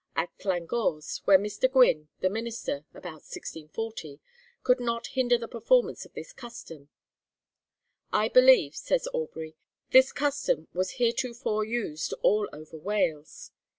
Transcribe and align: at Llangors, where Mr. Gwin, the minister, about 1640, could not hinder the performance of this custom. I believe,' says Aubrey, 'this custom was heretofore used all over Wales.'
at 0.15 0.31
Llangors, 0.43 1.21
where 1.25 1.37
Mr. 1.37 1.71
Gwin, 1.71 2.07
the 2.21 2.29
minister, 2.31 2.85
about 2.95 3.21
1640, 3.21 4.19
could 4.63 4.79
not 4.79 5.05
hinder 5.13 5.37
the 5.37 5.47
performance 5.47 6.05
of 6.07 6.13
this 6.13 6.33
custom. 6.33 6.89
I 8.11 8.27
believe,' 8.27 8.75
says 8.75 9.07
Aubrey, 9.13 9.57
'this 9.91 10.11
custom 10.11 10.67
was 10.73 10.93
heretofore 10.97 11.65
used 11.65 12.15
all 12.23 12.49
over 12.51 12.77
Wales.' 12.79 13.51